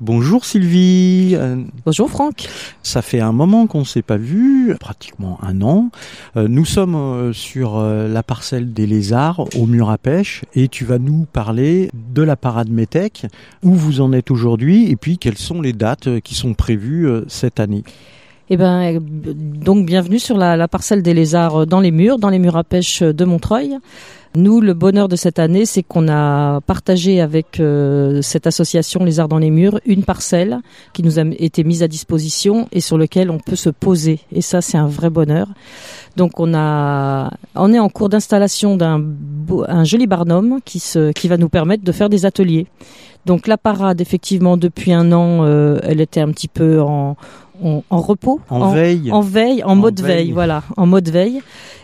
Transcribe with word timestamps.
Bonjour 0.00 0.46
Sylvie. 0.46 1.34
Euh, 1.34 1.56
Bonjour 1.84 2.08
Franck. 2.08 2.48
Ça 2.82 3.02
fait 3.02 3.20
un 3.20 3.32
moment 3.32 3.66
qu'on 3.66 3.80
ne 3.80 3.84
s'est 3.84 4.00
pas 4.00 4.16
vu, 4.16 4.74
pratiquement 4.80 5.38
un 5.42 5.60
an. 5.60 5.90
Euh, 6.38 6.48
nous 6.48 6.64
sommes 6.64 6.94
euh, 6.94 7.34
sur 7.34 7.78
la 7.78 8.22
parcelle 8.22 8.72
des 8.72 8.86
lézards 8.86 9.44
au 9.58 9.66
mur 9.66 9.90
à 9.90 9.98
pêche 9.98 10.46
et 10.54 10.68
tu 10.68 10.86
vas 10.86 10.98
nous 10.98 11.26
parler 11.30 11.90
de 12.14 12.22
la 12.22 12.36
parade 12.36 12.70
Métèque, 12.70 13.26
où 13.62 13.74
vous 13.74 14.00
en 14.00 14.14
êtes 14.14 14.30
aujourd'hui 14.30 14.90
et 14.90 14.96
puis 14.96 15.18
quelles 15.18 15.36
sont 15.36 15.60
les 15.60 15.74
dates 15.74 16.20
qui 16.20 16.34
sont 16.34 16.54
prévues 16.54 17.06
cette 17.28 17.60
année. 17.60 17.84
Eh 18.52 18.56
ben, 18.56 18.98
donc 19.00 19.86
bienvenue 19.86 20.18
sur 20.18 20.36
la, 20.36 20.66
parcelle 20.66 21.02
des 21.02 21.14
lézards 21.14 21.68
dans 21.68 21.78
les 21.78 21.92
murs, 21.92 22.18
dans 22.18 22.30
les 22.30 22.40
murs 22.40 22.56
à 22.56 22.64
pêche 22.64 23.00
de 23.00 23.24
Montreuil. 23.24 23.78
Nous, 24.34 24.60
le 24.60 24.74
bonheur 24.74 25.06
de 25.06 25.14
cette 25.14 25.38
année, 25.38 25.64
c'est 25.66 25.84
qu'on 25.84 26.08
a 26.08 26.60
partagé 26.60 27.20
avec 27.20 27.60
euh, 27.60 28.22
cette 28.22 28.48
association 28.48 29.04
Les 29.04 29.14
dans 29.28 29.38
les 29.38 29.50
Murs 29.50 29.80
une 29.86 30.02
parcelle 30.02 30.58
qui 30.92 31.04
nous 31.04 31.20
a 31.20 31.22
été 31.38 31.62
mise 31.62 31.84
à 31.84 31.88
disposition 31.88 32.68
et 32.72 32.80
sur 32.80 32.98
lequel 32.98 33.30
on 33.30 33.38
peut 33.38 33.54
se 33.54 33.70
poser. 33.70 34.18
Et 34.32 34.40
ça, 34.40 34.60
c'est 34.60 34.78
un 34.78 34.86
vrai 34.86 35.10
bonheur. 35.10 35.46
Donc, 36.16 36.40
on 36.40 36.52
a, 36.52 37.30
on 37.54 37.72
est 37.72 37.78
en 37.78 37.88
cours 37.88 38.08
d'installation 38.08 38.76
d'un 38.76 39.00
un 39.68 39.84
joli 39.84 40.06
barnum 40.08 40.58
qui 40.64 40.80
se, 40.80 41.12
qui 41.12 41.28
va 41.28 41.36
nous 41.36 41.48
permettre 41.48 41.84
de 41.84 41.92
faire 41.92 42.08
des 42.08 42.26
ateliers. 42.26 42.66
Donc, 43.26 43.46
la 43.46 43.58
parade, 43.58 44.00
effectivement, 44.00 44.56
depuis 44.56 44.92
un 44.92 45.12
an, 45.12 45.44
euh, 45.44 45.78
elle 45.82 46.00
était 46.00 46.20
un 46.20 46.30
petit 46.30 46.48
peu 46.48 46.80
en, 46.80 47.16
en, 47.62 48.00
repos, 48.00 48.40
en, 48.48 48.70
veille, 48.70 49.12
en 49.12 49.20
veille, 49.20 49.62
en, 49.64 49.76
mode 49.76 50.00
veille. 50.00 50.32
voilà, 50.32 50.62
en 50.76 50.86
mode 50.86 51.08
veille. 51.08 51.40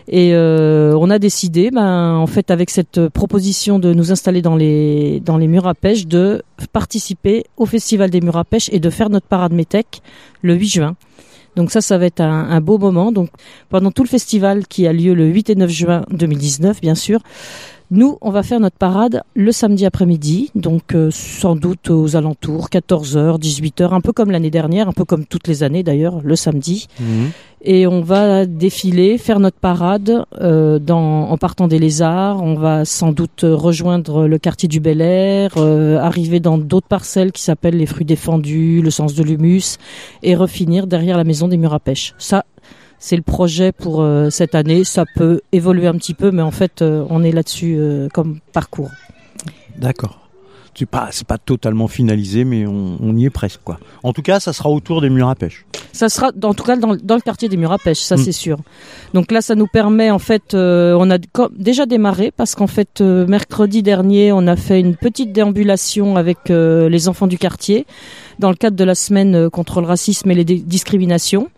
Et 0.09 0.33
euh, 0.33 0.97
on 0.97 1.09
a 1.09 1.19
décidé, 1.19 1.69
ben, 1.71 2.15
en 2.15 2.27
fait, 2.27 2.51
avec 2.51 2.69
cette 2.69 3.09
proposition 3.09 3.77
de 3.77 3.93
nous 3.93 4.11
installer 4.11 4.41
dans 4.41 4.55
les 4.55 5.19
dans 5.19 5.37
les 5.37 5.47
murs 5.47 5.67
à 5.67 5.75
pêche, 5.75 6.07
de 6.07 6.41
participer 6.71 7.45
au 7.57 7.65
festival 7.65 8.09
des 8.09 8.21
murs 8.21 8.37
à 8.37 8.45
pêche 8.45 8.69
et 8.71 8.79
de 8.79 8.89
faire 8.89 9.09
notre 9.09 9.27
parade 9.27 9.53
métèque 9.53 10.01
le 10.41 10.55
8 10.55 10.67
juin. 10.67 10.95
Donc 11.55 11.71
ça, 11.71 11.81
ça 11.81 11.97
va 11.97 12.05
être 12.05 12.21
un, 12.21 12.49
un, 12.49 12.61
beau 12.61 12.77
moment. 12.77 13.11
Donc 13.11 13.29
pendant 13.69 13.91
tout 13.91 14.03
le 14.03 14.07
festival 14.07 14.67
qui 14.67 14.87
a 14.87 14.93
lieu 14.93 15.13
le 15.13 15.25
8 15.25 15.49
et 15.49 15.55
9 15.55 15.69
juin 15.69 16.05
2019, 16.11 16.79
bien 16.81 16.95
sûr, 16.95 17.19
nous, 17.89 18.17
on 18.19 18.31
va 18.31 18.43
faire 18.43 18.59
notre 18.59 18.77
parade 18.77 19.23
le 19.33 19.51
samedi 19.53 19.85
après-midi, 19.85 20.51
donc 20.55 20.93
euh, 20.93 21.09
sans 21.09 21.55
doute 21.55 21.89
aux 21.89 22.17
alentours 22.17 22.67
14h, 22.67 23.39
18h, 23.39 23.93
un 23.93 24.01
peu 24.01 24.11
comme 24.11 24.29
l'année 24.29 24.49
dernière, 24.49 24.89
un 24.89 24.93
peu 24.93 25.05
comme 25.05 25.25
toutes 25.25 25.47
les 25.47 25.63
années 25.63 25.83
d'ailleurs, 25.83 26.19
le 26.21 26.35
samedi. 26.35 26.87
Mhm. 26.99 27.31
Et 27.61 27.87
on 27.87 28.01
va 28.01 28.45
défiler, 28.45 29.17
faire 29.17 29.39
notre 29.39 29.57
parade 29.57 30.25
euh, 30.41 30.79
dans, 30.79 31.29
en 31.29 31.37
partant 31.37 31.67
des 31.67 31.79
lézards. 31.79 32.43
On 32.43 32.55
va 32.55 32.83
sans 32.83 33.13
doute 33.13 33.41
rejoindre 33.43 34.27
le 34.27 34.37
quartier 34.37 34.67
du 34.67 34.79
Bel 34.79 35.01
Air, 35.01 35.53
euh, 35.55 35.97
arriver 35.97 36.39
dans 36.41 36.57
d'autres 36.57 36.87
parcelles 36.87 37.31
qui 37.31 37.41
s'appellent 37.41 37.77
les 37.77 37.85
fruits 37.85 38.05
défendus, 38.05 38.81
le 38.81 38.91
sens 38.91 39.15
de 39.15 39.23
l'humus, 39.23 39.77
et 40.23 40.35
refinir 40.35 40.87
derrière 40.87 41.17
la 41.17 41.23
maison 41.23 41.47
des 41.47 41.57
murs 41.57 41.73
à 41.73 41.79
pêche. 41.79 42.13
Ça, 42.17 42.43
c'est 42.99 43.15
le 43.15 43.21
projet 43.21 43.71
pour 43.71 44.01
euh, 44.01 44.29
cette 44.29 44.55
année. 44.55 44.83
Ça 44.83 45.05
peut 45.15 45.41
évoluer 45.51 45.87
un 45.87 45.95
petit 45.95 46.13
peu, 46.13 46.31
mais 46.31 46.41
en 46.41 46.51
fait, 46.51 46.81
euh, 46.81 47.05
on 47.09 47.23
est 47.23 47.31
là-dessus 47.31 47.75
euh, 47.77 48.07
comme 48.13 48.39
parcours. 48.53 48.89
D'accord. 49.77 50.19
C'est 50.73 50.85
pas, 50.85 51.07
c'est 51.09 51.25
pas 51.25 51.39
totalement 51.39 51.87
finalisé, 51.87 52.43
mais 52.43 52.67
on, 52.67 53.15
y 53.15 53.25
est 53.25 53.31
presque, 53.31 53.61
quoi. 53.63 53.79
En 54.03 54.13
tout 54.13 54.21
cas, 54.21 54.39
ça 54.39 54.53
sera 54.53 54.69
autour 54.69 55.01
des 55.01 55.09
murs 55.09 55.27
à 55.27 55.33
pêche. 55.33 55.65
Ça 55.91 56.07
sera, 56.07 56.29
en 56.43 56.53
tout 56.53 56.63
cas, 56.63 56.75
dans, 56.75 56.91
le 56.91 57.21
quartier 57.21 57.49
des 57.49 57.57
murs 57.57 57.71
à 57.71 57.79
pêche, 57.79 57.97
ça 57.97 58.15
mm. 58.15 58.19
c'est 58.19 58.31
sûr. 58.31 58.59
Donc 59.15 59.31
là, 59.31 59.41
ça 59.41 59.55
nous 59.55 59.65
permet, 59.65 60.11
en 60.11 60.19
fait, 60.19 60.53
on 60.53 61.09
a 61.09 61.17
déjà 61.57 61.87
démarré 61.87 62.29
parce 62.29 62.53
qu'en 62.53 62.67
fait, 62.67 63.01
mercredi 63.01 63.81
dernier, 63.81 64.31
on 64.31 64.45
a 64.45 64.55
fait 64.55 64.79
une 64.79 64.95
petite 64.95 65.31
déambulation 65.31 66.15
avec 66.15 66.37
les 66.49 67.07
enfants 67.07 67.25
du 67.25 67.39
quartier 67.39 67.87
dans 68.39 68.49
le 68.49 68.55
cadre 68.55 68.75
de 68.75 68.83
la 68.83 68.95
semaine 68.95 69.49
contre 69.49 69.81
le 69.81 69.87
racisme 69.87 70.29
et 70.31 70.35
les 70.35 70.45
discriminations. 70.45 71.49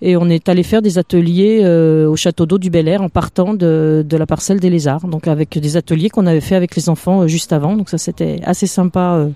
Et 0.00 0.16
on 0.16 0.28
est 0.28 0.48
allé 0.48 0.62
faire 0.62 0.82
des 0.82 0.98
ateliers 0.98 1.60
euh, 1.64 2.08
au 2.08 2.14
château 2.14 2.46
d'eau 2.46 2.58
du 2.58 2.70
Bel 2.70 2.86
Air 2.86 3.02
en 3.02 3.08
partant 3.08 3.54
de, 3.54 4.04
la 4.10 4.26
parcelle 4.26 4.60
des 4.60 4.70
lézards, 4.70 5.06
donc 5.08 5.26
avec 5.26 5.58
des 5.58 5.76
ateliers 5.76 6.08
qu'on 6.08 6.26
avait 6.26 6.40
fait 6.40 6.54
avec 6.54 6.76
les 6.76 6.88
enfants 6.88 7.22
euh, 7.22 7.26
juste 7.26 7.52
avant, 7.52 7.76
donc 7.76 7.88
ça 7.88 7.98
c'était 7.98 8.40
assez 8.44 8.66
sympa 8.66 9.16
euh, 9.16 9.28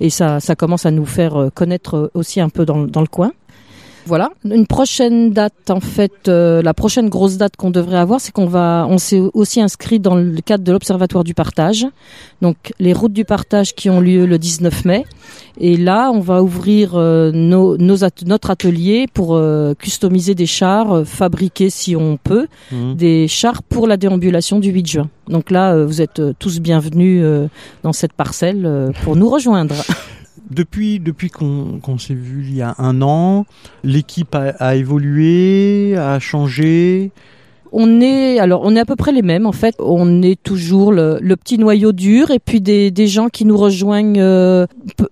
et 0.00 0.10
ça, 0.10 0.38
commence 0.56 0.86
à 0.86 0.90
nous 0.90 1.06
faire 1.06 1.48
connaître 1.54 2.10
aussi 2.14 2.40
un 2.40 2.50
peu 2.50 2.66
dans 2.66 2.84
le 2.84 3.06
coin. 3.06 3.32
Voilà. 4.06 4.30
Une 4.44 4.68
prochaine 4.68 5.32
date, 5.32 5.68
en 5.68 5.80
fait, 5.80 6.28
euh, 6.28 6.62
la 6.62 6.74
prochaine 6.74 7.08
grosse 7.08 7.38
date 7.38 7.56
qu'on 7.56 7.70
devrait 7.70 7.98
avoir, 7.98 8.20
c'est 8.20 8.30
qu'on 8.30 8.46
va, 8.46 8.86
on 8.88 8.98
s'est 8.98 9.20
aussi 9.34 9.60
inscrit 9.60 9.98
dans 9.98 10.14
le 10.14 10.40
cadre 10.42 10.62
de 10.62 10.70
l'Observatoire 10.70 11.24
du 11.24 11.34
partage. 11.34 11.86
Donc, 12.40 12.72
les 12.78 12.92
routes 12.92 13.12
du 13.12 13.24
partage 13.24 13.74
qui 13.74 13.90
ont 13.90 14.00
lieu 14.00 14.24
le 14.24 14.38
19 14.38 14.84
mai. 14.84 15.04
Et 15.58 15.76
là, 15.76 16.12
on 16.12 16.20
va 16.20 16.40
ouvrir 16.40 16.92
euh, 16.94 17.32
nos, 17.32 17.76
nos 17.78 17.96
notre 18.26 18.50
atelier 18.50 19.06
pour 19.12 19.34
euh, 19.34 19.74
customiser 19.74 20.36
des 20.36 20.46
chars, 20.46 21.04
fabriquer 21.04 21.68
si 21.68 21.96
on 21.96 22.16
peut, 22.16 22.46
mmh. 22.70 22.94
des 22.94 23.26
chars 23.26 23.64
pour 23.64 23.88
la 23.88 23.96
déambulation 23.96 24.60
du 24.60 24.70
8 24.70 24.86
juin. 24.86 25.08
Donc 25.26 25.50
là, 25.50 25.84
vous 25.84 26.00
êtes 26.00 26.22
tous 26.38 26.60
bienvenus 26.60 27.24
dans 27.82 27.92
cette 27.92 28.12
parcelle 28.12 28.92
pour 29.02 29.16
nous 29.16 29.28
rejoindre. 29.28 29.74
Depuis, 30.50 31.00
depuis 31.00 31.30
qu'on 31.30 31.98
s'est 31.98 32.14
vu 32.14 32.44
il 32.46 32.54
y 32.54 32.62
a 32.62 32.74
un 32.78 33.02
an, 33.02 33.46
l'équipe 33.82 34.34
a, 34.34 34.76
évolué, 34.76 35.96
a 35.96 36.20
changé. 36.20 37.10
On 37.72 38.00
est 38.00 38.38
alors 38.38 38.62
on 38.64 38.76
est 38.76 38.80
à 38.80 38.84
peu 38.84 38.94
près 38.94 39.10
les 39.10 39.22
mêmes 39.22 39.44
en 39.46 39.52
fait. 39.52 39.74
On 39.80 40.22
est 40.22 40.40
toujours 40.40 40.92
le, 40.92 41.18
petit 41.34 41.58
noyau 41.58 41.92
dur 41.92 42.30
et 42.30 42.38
puis 42.38 42.60
des, 42.60 42.92
des 42.92 43.08
gens 43.08 43.28
qui 43.28 43.44
nous 43.44 43.56
rejoignent 43.56 44.20
euh, 44.20 44.66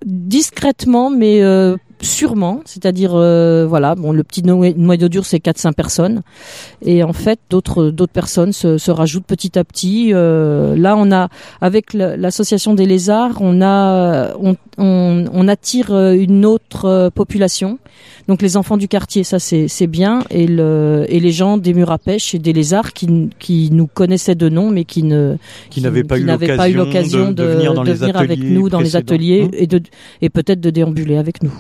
discrètement 0.07 1.11
mais 1.11 1.43
euh, 1.43 1.77
sûrement, 2.05 2.61
c'est-à-dire 2.65 3.13
euh, 3.15 3.67
voilà, 3.67 3.95
bon 3.95 4.13
le 4.13 4.23
petit 4.23 4.43
noyau 4.43 5.09
dur 5.09 5.25
c'est 5.25 5.41
4 5.41 5.59
5 5.59 5.75
personnes 5.75 6.23
et 6.83 7.03
en 7.03 7.13
fait 7.13 7.41
d'autres 7.51 7.91
d'autres 7.91 8.13
personnes 8.13 8.53
se, 8.53 8.79
se, 8.79 8.91
rajoutent 8.91 9.27
petit 9.27 9.59
à 9.59 9.65
petit. 9.65 10.13
Euh, 10.13 10.77
là 10.77 10.97
on 10.97 11.11
a 11.11 11.29
avec 11.61 11.95
l'association 11.95 12.75
des 12.75 12.87
lézards, 12.87 13.39
on 13.41 13.63
a 13.63 14.35
on, 14.39 14.57
on, 14.79 15.25
on 15.33 15.49
attire 15.49 15.93
euh, 15.93 16.13
une 16.13 16.45
autre 16.45 17.11
population. 17.15 17.79
Donc 18.29 18.41
les 18.41 18.57
enfants 18.57 18.77
du 18.77 18.89
quartier, 18.89 19.23
ça 19.25 19.39
c'est 19.39 19.87
bien 19.87 20.25
et 20.31 20.47
le 20.47 21.05
et 21.09 21.21
les 21.21 21.33
gens 21.33 21.59
des 21.59 21.75
murs 21.75 21.91
à 21.91 21.99
pêche 21.99 22.35
et 22.35 22.39
des 22.39 22.53
lézards 22.53 22.93
qui 22.93 23.31
qui 23.39 23.71
nous 23.71 23.87
connaissaient 23.87 24.35
de 24.35 24.49
nom 24.49 24.71
mais 24.71 24.85
qui 24.85 25.03
ne 25.03 25.37
qui, 25.71 25.81
n'avaient 25.83 26.05
pas, 26.05 26.19
eu 26.19 26.75
l'occasion 26.75 27.29
de, 27.29 27.33
de, 27.33 27.45
venir, 27.45 27.75
dans 27.75 27.85
de 27.85 27.93
venir 27.93 28.17
avec 28.17 28.39
nous 28.39 28.69
dans 28.69 28.81
les 28.81 28.97
ateliers 28.97 29.49
et 29.53 29.67
de 29.67 29.81
et 30.23 30.31
peut-être 30.31 30.61
de 30.61 30.71
déambuler 30.71 31.17
avec 31.17 31.43
nous. 31.43 31.53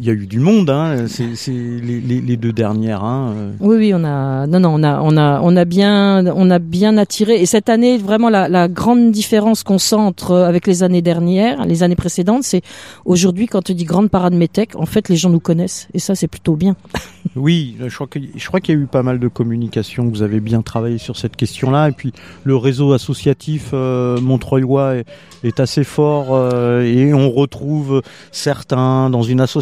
Il 0.00 0.06
y 0.06 0.10
a 0.10 0.12
eu 0.12 0.26
du 0.26 0.40
monde, 0.40 0.70
hein. 0.70 1.06
C'est 1.08 1.50
les, 1.50 2.00
les, 2.00 2.20
les, 2.20 2.36
deux 2.36 2.52
dernières. 2.52 3.04
Hein. 3.04 3.32
Euh. 3.36 3.52
Oui, 3.60 3.76
oui, 3.76 3.92
on 3.94 4.04
a, 4.04 4.46
non, 4.46 4.60
non, 4.60 4.74
on 4.74 4.82
a, 4.82 5.00
on 5.00 5.16
a, 5.16 5.40
on 5.42 5.56
a 5.56 5.64
bien, 5.64 6.26
on 6.26 6.50
a 6.50 6.58
bien 6.58 6.96
attiré. 6.96 7.40
Et 7.40 7.46
cette 7.46 7.68
année, 7.68 7.98
vraiment, 7.98 8.28
la, 8.28 8.48
la 8.48 8.68
grande 8.68 9.12
différence 9.12 9.62
qu'on 9.62 9.78
sent 9.78 9.96
entre 9.96 10.34
avec 10.36 10.66
les 10.66 10.82
années 10.82 11.02
dernières, 11.02 11.64
les 11.64 11.82
années 11.82 11.96
précédentes, 11.96 12.42
c'est 12.42 12.62
aujourd'hui 13.04 13.46
quand 13.46 13.70
on 13.70 13.74
dit 13.74 13.84
grande 13.84 14.10
parade 14.10 14.34
métèque, 14.34 14.76
en 14.76 14.86
fait, 14.86 15.08
les 15.08 15.16
gens 15.16 15.30
nous 15.30 15.40
connaissent. 15.40 15.88
Et 15.94 15.98
ça, 15.98 16.14
c'est 16.14 16.28
plutôt 16.28 16.56
bien. 16.56 16.76
oui, 17.36 17.76
je 17.86 17.94
crois 17.94 18.06
qu'il 18.06 18.30
je 18.36 18.46
crois 18.46 18.60
qu'il 18.60 18.74
y 18.74 18.78
a 18.78 18.80
eu 18.80 18.86
pas 18.86 19.02
mal 19.02 19.18
de 19.18 19.28
communication. 19.28 20.08
Vous 20.08 20.22
avez 20.22 20.40
bien 20.40 20.62
travaillé 20.62 20.98
sur 20.98 21.16
cette 21.16 21.36
question-là. 21.36 21.88
Et 21.88 21.92
puis 21.92 22.12
le 22.44 22.56
réseau 22.56 22.92
associatif 22.92 23.70
euh, 23.72 24.20
montreuilois 24.20 24.96
est, 24.96 25.06
est, 25.42 25.60
assez 25.60 25.84
fort 25.84 26.28
euh, 26.30 26.82
et 26.82 27.14
on 27.14 27.30
retrouve 27.30 28.02
certains 28.32 29.10
dans 29.10 29.22
une 29.22 29.40
association 29.40 29.53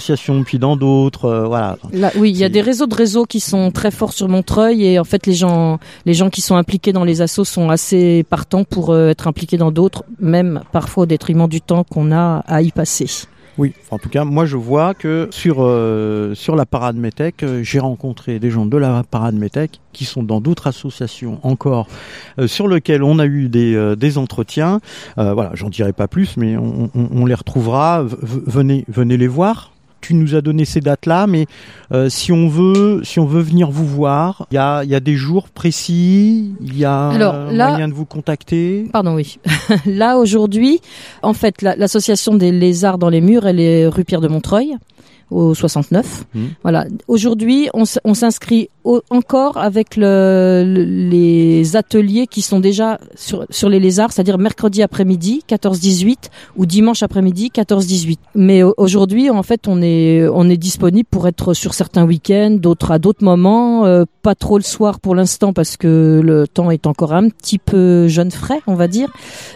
puis 0.45 0.59
dans 0.59 0.77
d'autres. 0.77 1.27
Euh, 1.27 1.47
voilà. 1.47 1.77
oui, 2.17 2.31
il 2.31 2.37
y 2.37 2.45
a 2.45 2.49
des 2.49 2.61
réseaux 2.61 2.87
de 2.87 2.95
réseaux 2.95 3.25
qui 3.25 3.41
sont 3.41 3.71
très 3.71 3.91
forts 3.91 4.13
sur 4.13 4.29
Montreuil 4.29 4.85
et 4.85 4.99
en 4.99 5.05
fait 5.05 5.27
les 5.27 5.35
gens, 5.35 5.79
les 6.07 6.15
gens 6.15 6.31
qui 6.31 6.41
sont 6.41 6.57
impliqués 6.57 6.93
dans 6.93 7.05
les 7.05 7.21
assos 7.21 7.45
sont 7.45 7.71
assez 7.71 8.25
partants 8.29 8.65
pour 8.65 8.91
euh, 8.91 9.11
être 9.11 9.29
impliqués 9.29 9.57
dans 9.57 9.71
d'autres, 9.71 10.05
même 10.21 10.63
parfois 10.73 11.05
au 11.05 11.07
détriment 11.07 11.49
du 11.49 11.61
temps 11.61 11.85
qu'on 11.85 12.13
a 12.13 12.43
à 12.47 12.63
y 12.63 12.71
passer. 12.71 13.07
Oui, 13.59 13.75
en 13.91 13.99
tout 13.99 14.09
cas, 14.09 14.25
moi 14.25 14.47
je 14.47 14.57
vois 14.57 14.95
que 14.95 15.29
sur 15.31 15.57
euh, 15.59 16.35
sur 16.35 16.57
la 16.57 16.65
parade 16.65 16.97
Métèque, 16.97 17.43
euh, 17.43 17.63
j'ai 17.63 17.81
rencontré 17.81 18.39
des 18.39 18.51
gens 18.51 18.65
de 18.65 18.77
la 18.79 19.05
parade 19.09 19.35
Métèque 19.35 19.81
qui 19.93 20.07
sont 20.07 20.23
dans 20.23 20.41
d'autres 20.41 20.69
associations 20.69 21.39
encore, 21.43 21.87
euh, 22.39 22.47
sur 22.47 22.67
lesquelles 22.67 23.03
on 23.03 23.19
a 23.19 23.27
eu 23.27 23.49
des, 23.49 23.95
des 23.97 24.19
entretiens. 24.19 24.81
voilà, 25.17 25.51
j'en 25.55 25.69
dirai 25.69 25.93
pas 25.93 26.09
plus, 26.09 26.37
mais 26.39 26.57
on, 26.57 26.91
on, 26.95 27.09
on 27.15 27.27
les 27.27 27.35
retrouvera. 27.35 28.03
venez 28.03 28.85
venez 28.89 29.19
les 29.19 29.29
voir 29.29 29.73
tu 30.03 30.15
nous 30.15 30.35
as 30.35 30.43
donné 30.43 30.65
ces 30.65 30.81
dates-là, 30.81 31.27
mais 31.27 31.47
euh, 31.93 32.09
si 32.11 32.33
on 32.33 32.49
veut, 32.49 33.01
si 33.05 33.19
on 33.21 33.25
veut 33.25 33.41
venir 33.41 33.71
vous 33.71 33.87
voir, 33.87 34.47
il 34.51 34.57
y 34.57 34.59
a, 34.59 34.85
y 34.85 34.95
a 34.95 35.01
des 35.01 35.15
jours 35.15 35.49
précis, 35.49 36.53
il 36.61 36.77
y 36.77 36.85
a 36.85 37.09
Alors, 37.09 37.35
moyen 37.35 37.89
de 37.89 37.95
vous 37.95 38.05
contacter? 38.05 38.89
Pardon, 38.93 39.15
oui. 39.15 39.39
là 39.87 40.19
aujourd'hui, 40.19 40.81
en 41.23 41.33
fait, 41.33 41.63
l'association 41.63 42.35
des 42.35 42.53
lézards 42.53 42.99
dans 42.99 43.09
les 43.09 43.21
murs, 43.21 43.47
elle 43.47 43.61
est 43.61 43.87
rue 43.87 44.05
Pierre 44.05 44.21
de 44.21 44.29
Montreuil 44.29 44.77
au 45.33 45.55
69. 45.55 46.25
Mmh. 46.35 46.41
Voilà. 46.63 46.87
Aujourd'hui, 47.09 47.69
on, 47.75 47.85
s'inscrit 48.15 48.69
encore 49.11 49.57
avec 49.57 49.97
le, 49.97 50.65
les 50.67 51.77
ateliers 51.77 52.27
qui 52.27 52.43
sont 52.43 52.61
déjà 52.61 52.99
sur, 53.15 53.47
sur 53.51 53.69
les 53.69 53.81
lézards, 53.81 54.13
c'est-à-dire 54.13 54.39
mercredi 54.39 54.83
après-midi 54.83 55.45
14-18 55.49 56.17
ou 56.57 56.67
dimanche 56.67 57.03
après-midi 57.03 57.51
14-18. 57.55 58.19
Mais 58.35 58.63
aujourd'hui, 58.63 59.31
en 59.31 59.43
fait, 59.43 59.69
on 59.69 59.81
est 59.83 60.27
on 60.33 60.49
est 60.49 60.57
disponible 60.57 61.09
pour 61.11 61.29
être 61.29 61.55
sur 61.55 61.75
certains 61.75 62.05
week-ends, 62.05 62.57
d'autres 62.59 62.91
à 62.91 62.99
d'autres 62.99 63.25
moments, 63.25 63.87
euh, 63.87 64.05
pas 64.23 64.35
trop 64.35 64.59
le 64.59 64.65
soir 64.65 65.01
pour 65.01 65.15
l'instant 65.15 65.53
parce 65.53 65.77
que 65.77 66.21
le 66.23 66.47
temps 66.49 66.71
est 66.71 66.87
encore 66.87 67.13
un 67.13 67.29
petit 67.29 67.59
peu 67.59 68.09
jeune 68.09 68.31
frais, 68.31 68.61
on 68.67 68.75
va 68.75 68.89
dire. 68.89 69.13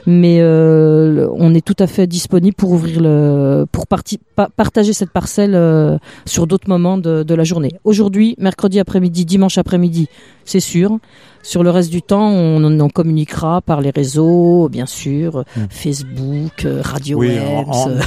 Mais 0.06 0.38
euh, 0.40 1.29
on 1.34 1.55
est 1.55 1.64
tout 1.64 1.76
à 1.79 1.87
fait 1.87 2.06
disponible 2.06 2.55
pour 2.55 2.72
ouvrir 2.72 3.00
le 3.00 3.67
pour 3.70 3.87
parti, 3.87 4.19
partager 4.56 4.93
cette 4.93 5.11
parcelle 5.11 5.55
euh, 5.67 5.99
sur 6.25 6.47
d'autres 6.47 6.69
moments 6.69 6.99
de, 6.99 7.23
de 7.23 7.35
la 7.35 7.45
journée. 7.45 7.73
Aujourd'hui, 7.85 8.35
mercredi 8.39 8.79
après-midi 8.81 9.25
dimanche 9.25 9.59
après-midi, 9.59 10.09
c'est 10.45 10.61
sûr. 10.61 10.99
Sur 11.47 11.63
le 11.63 11.71
reste 11.71 11.93
du 11.93 12.03
temps, 12.03 12.29
on 12.29 12.81
en 12.81 12.89
communiquera 12.89 13.61
par 13.61 13.81
les 13.81 13.91
réseaux, 13.91 14.69
bien 14.69 14.85
sûr, 14.85 15.45
hmm. 15.57 15.67
Facebook, 15.71 16.65
euh, 16.65 16.81
Radio 16.83 17.19
oui, 17.19 17.39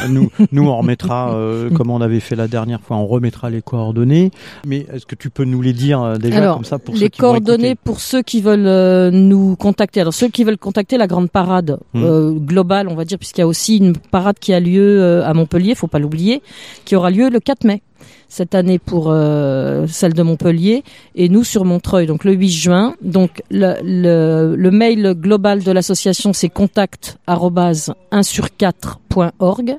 nous, 0.10 0.30
nous, 0.52 0.68
on 0.68 0.78
remettra, 0.78 1.34
euh, 1.36 1.70
comme 1.70 1.90
on 1.90 2.02
avait 2.02 2.20
fait 2.20 2.36
la 2.36 2.50
dernière 2.50 2.82
fois, 2.82 2.98
on 2.98 3.08
remettra 3.08 3.50
les 3.50 3.62
coordonnées. 3.62 4.32
Mais 4.66 4.86
est-ce 4.92 5.06
que 5.06 5.16
tu 5.16 5.30
peux 5.30 5.46
nous 5.46 5.62
les 5.62 5.72
dire 5.72 6.20
déjà 6.20 6.52
comme 6.54 6.66
ça 6.66 6.80
pour 6.80 6.96
les 6.96 7.10
coordonnées 7.10 7.76
pour 7.76 8.02
ceux 8.02 8.24
qui 8.24 8.42
veulent 8.42 9.10
nous 9.12 9.56
contacter. 9.56 10.02
Alors 10.02 10.14
ceux 10.14 10.28
qui 10.28 10.44
veulent 10.44 10.58
contacter 10.58 10.98
la 10.98 11.08
grande 11.08 11.32
parade 11.32 11.80
hmm. 11.94 12.40
globale, 12.40 12.90
on 12.90 12.96
va 12.96 13.06
dire, 13.06 13.18
puisqu'il 13.18 13.40
y 13.40 13.44
a 13.46 13.48
aussi 13.48 13.78
une 13.78 13.96
parade 13.96 14.38
qui 14.38 14.54
a 14.54 14.60
lieu 14.60 15.24
à 15.24 15.34
Montpellier, 15.34 15.76
faut 15.76 15.88
pas 15.88 16.00
l'oublier, 16.00 16.42
qui 16.84 16.98
aura 16.98 17.10
lieu 17.10 17.30
le 17.30 17.40
4 17.50 17.63
mai 17.63 17.81
cette 18.28 18.54
année 18.54 18.78
pour 18.78 19.07
euh, 19.10 19.88
celle 19.88 20.13
de 20.13 20.22
Montpellier 20.22 20.84
et 21.16 21.30
nous 21.30 21.44
sur 21.44 21.66
Montreuil, 21.66 22.06
donc 22.06 22.24
le 22.24 22.34
8 22.34 22.50
juin. 22.51 22.96
Donc 23.01 23.42
le, 23.50 24.69
mail 24.69 25.16
global 25.16 25.63
de 25.63 25.72
l'association 25.72 26.31
c'est 26.31 26.50
contact 26.50 27.18
1 27.25 28.22
sur 28.22 28.50
4.org, 28.50 29.78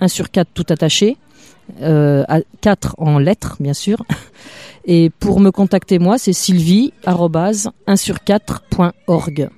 1 0.00 0.08
sur 0.08 0.32
4 0.32 0.48
tout 0.52 0.66
attaché, 0.68 1.16
euh, 1.80 2.24
à 2.26 2.40
4 2.60 2.96
en 2.98 3.20
lettres 3.20 3.56
bien 3.60 3.74
sûr. 3.74 4.04
Et 4.84 5.10
pour 5.20 5.38
me 5.38 5.52
contacter 5.52 6.00
moi, 6.00 6.18
c'est 6.18 6.32
sylvie 6.32 6.92
1 7.06 7.94
sur 7.94 8.16
4.org. 8.16 9.48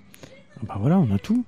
Bah 0.69 0.77
voilà, 0.79 0.99
on 0.99 1.15
a 1.15 1.19
tout. 1.19 1.47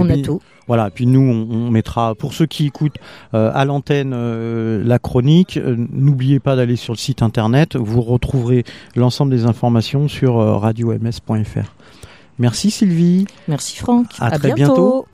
On 0.00 0.10
a 0.10 0.16
tout. 0.18 0.40
Voilà, 0.68 0.90
puis 0.90 1.06
nous, 1.06 1.20
on, 1.20 1.70
mettra, 1.70 2.14
pour 2.14 2.34
ceux 2.34 2.44
qui 2.44 2.66
écoutent 2.66 2.98
euh, 3.32 3.50
à 3.54 3.64
l'antenne 3.64 4.12
euh, 4.14 4.82
la 4.84 4.98
chronique, 4.98 5.56
euh, 5.56 5.76
n'oubliez 5.90 6.40
pas 6.40 6.56
d'aller 6.56 6.76
sur 6.76 6.92
le 6.92 6.98
site 6.98 7.22
internet, 7.22 7.74
vous 7.74 8.02
retrouverez 8.02 8.64
l'ensemble 8.94 9.30
des 9.30 9.46
informations 9.46 10.08
sur 10.08 10.36
radioms.fr. 10.36 11.74
Merci 12.38 12.70
Sylvie. 12.70 13.26
Merci 13.48 13.78
Franck. 13.78 14.08
À, 14.20 14.38
très 14.38 14.52
bientôt. 14.52 15.06